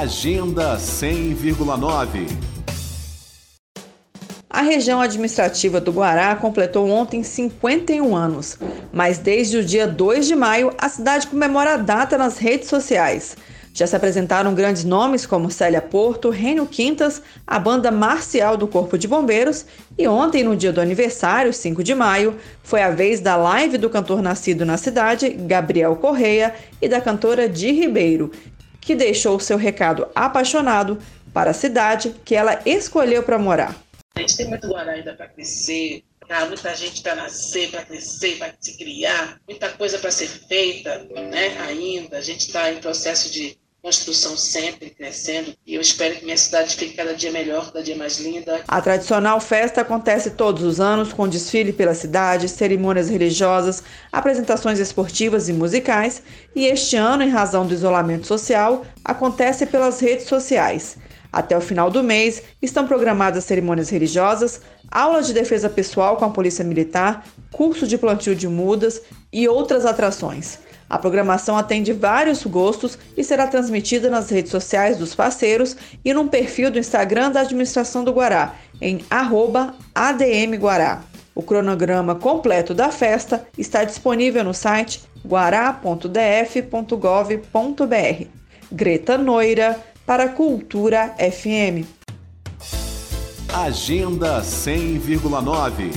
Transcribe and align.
Agenda 0.00 0.76
100,9 0.76 2.26
a 4.50 4.60
região 4.60 5.00
administrativa 5.00 5.80
do 5.80 5.92
Guará 5.92 6.34
completou 6.36 6.88
ontem 6.88 7.22
51 7.22 8.14
anos, 8.14 8.56
mas 8.92 9.18
desde 9.18 9.56
o 9.56 9.64
dia 9.64 9.86
2 9.86 10.26
de 10.26 10.34
maio 10.36 10.72
a 10.78 10.88
cidade 10.88 11.26
comemora 11.26 11.74
a 11.74 11.76
data 11.76 12.16
nas 12.16 12.38
redes 12.38 12.68
sociais. 12.68 13.36
Já 13.76 13.88
se 13.88 13.96
apresentaram 13.96 14.54
grandes 14.54 14.84
nomes 14.84 15.26
como 15.26 15.50
Célia 15.50 15.82
Porto, 15.82 16.30
Reino 16.30 16.64
Quintas, 16.64 17.20
a 17.44 17.58
banda 17.58 17.90
marcial 17.90 18.56
do 18.56 18.68
Corpo 18.68 18.96
de 18.96 19.08
Bombeiros 19.08 19.66
e 19.98 20.06
ontem, 20.06 20.44
no 20.44 20.54
dia 20.54 20.72
do 20.72 20.80
aniversário, 20.80 21.52
5 21.52 21.82
de 21.82 21.92
maio, 21.92 22.36
foi 22.62 22.82
a 22.82 22.90
vez 22.90 23.18
da 23.18 23.34
live 23.34 23.76
do 23.76 23.90
cantor 23.90 24.22
nascido 24.22 24.64
na 24.64 24.76
cidade, 24.76 25.28
Gabriel 25.30 25.96
Correia, 25.96 26.54
e 26.80 26.88
da 26.88 27.00
cantora 27.00 27.48
Di 27.48 27.72
Ribeiro, 27.72 28.30
que 28.84 28.94
deixou 28.94 29.40
seu 29.40 29.56
recado 29.56 30.06
apaixonado 30.14 30.98
para 31.32 31.50
a 31.50 31.54
cidade 31.54 32.14
que 32.24 32.34
ela 32.34 32.60
escolheu 32.64 33.22
para 33.22 33.38
morar. 33.38 33.74
A 34.14 34.20
gente 34.20 34.36
tem 34.36 34.46
muito 34.46 34.68
Guará 34.68 34.92
ainda 34.92 35.14
para 35.14 35.26
crescer, 35.28 36.04
tá? 36.28 36.44
muita 36.46 36.74
gente 36.76 37.02
para 37.02 37.16
nascer, 37.16 37.70
para 37.70 37.84
crescer, 37.84 38.38
para 38.38 38.54
se 38.60 38.76
criar, 38.76 39.40
muita 39.48 39.70
coisa 39.70 39.98
para 39.98 40.10
ser 40.10 40.28
feita 40.28 40.98
né? 40.98 41.58
ainda. 41.66 42.18
A 42.18 42.20
gente 42.20 42.46
está 42.46 42.70
em 42.70 42.78
processo 42.78 43.32
de 43.32 43.58
construção 43.84 44.34
sempre 44.34 44.88
crescendo 44.88 45.54
e 45.66 45.74
eu 45.74 45.80
espero 45.82 46.16
que 46.16 46.24
minha 46.24 46.38
cidade 46.38 46.74
fique 46.74 46.96
cada 46.96 47.14
dia 47.14 47.30
melhor, 47.30 47.66
cada 47.66 47.82
dia 47.82 47.94
mais 47.94 48.18
linda. 48.18 48.62
A 48.66 48.80
tradicional 48.80 49.38
festa 49.38 49.82
acontece 49.82 50.30
todos 50.30 50.62
os 50.62 50.80
anos 50.80 51.12
com 51.12 51.28
desfile 51.28 51.70
pela 51.70 51.92
cidade, 51.92 52.48
cerimônias 52.48 53.10
religiosas, 53.10 53.82
apresentações 54.10 54.78
esportivas 54.78 55.50
e 55.50 55.52
musicais 55.52 56.22
e 56.56 56.64
este 56.64 56.96
ano, 56.96 57.24
em 57.24 57.28
razão 57.28 57.66
do 57.66 57.74
isolamento 57.74 58.26
social, 58.26 58.86
acontece 59.04 59.66
pelas 59.66 60.00
redes 60.00 60.26
sociais. 60.28 60.96
Até 61.34 61.58
o 61.58 61.60
final 61.60 61.90
do 61.90 62.00
mês, 62.00 62.44
estão 62.62 62.86
programadas 62.86 63.42
cerimônias 63.42 63.90
religiosas, 63.90 64.60
aulas 64.88 65.26
de 65.26 65.32
defesa 65.32 65.68
pessoal 65.68 66.16
com 66.16 66.24
a 66.24 66.30
Polícia 66.30 66.64
Militar, 66.64 67.26
curso 67.50 67.88
de 67.88 67.98
plantio 67.98 68.36
de 68.36 68.46
mudas 68.46 69.02
e 69.32 69.48
outras 69.48 69.84
atrações. 69.84 70.60
A 70.88 70.96
programação 70.96 71.58
atende 71.58 71.92
vários 71.92 72.44
gostos 72.44 72.96
e 73.16 73.24
será 73.24 73.48
transmitida 73.48 74.08
nas 74.08 74.30
redes 74.30 74.52
sociais 74.52 74.96
dos 74.96 75.12
parceiros 75.12 75.76
e 76.04 76.14
num 76.14 76.28
perfil 76.28 76.70
do 76.70 76.78
Instagram 76.78 77.32
da 77.32 77.40
Administração 77.40 78.04
do 78.04 78.12
Guará, 78.12 78.54
em 78.80 79.04
ADMGuará. 79.92 81.02
O 81.34 81.42
cronograma 81.42 82.14
completo 82.14 82.72
da 82.72 82.92
festa 82.92 83.44
está 83.58 83.82
disponível 83.82 84.44
no 84.44 84.54
site 84.54 85.02
guará.df.gov.br. 85.26 86.04
Greta 88.70 89.18
Noira, 89.18 89.82
para 90.06 90.28
Cultura 90.30 91.14
FM. 91.18 91.86
Agenda 93.52 94.42
100,9 94.42 95.92